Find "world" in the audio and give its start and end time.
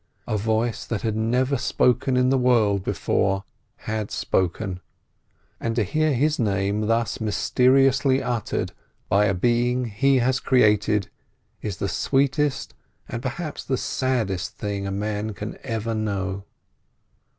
2.39-2.83